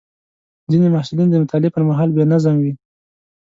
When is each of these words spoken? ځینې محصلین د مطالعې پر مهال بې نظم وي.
ځینې 0.71 0.87
محصلین 0.93 1.27
د 1.31 1.35
مطالعې 1.43 1.73
پر 1.73 1.83
مهال 1.89 2.09
بې 2.15 2.23
نظم 2.31 2.55
وي. 2.63 2.73